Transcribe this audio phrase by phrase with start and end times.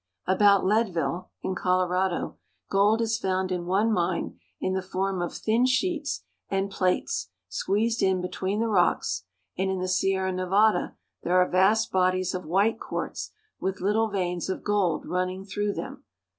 [0.25, 2.39] About Leadville, in Colorado,
[2.71, 8.01] gold is found in one mine in the form of thin sheets and plates, squeezed
[8.01, 9.25] in between the rocks;
[9.59, 13.29] and in the Sierra Nevada there are vast bodies of white quartz
[13.59, 16.03] with little veins of gold running through them.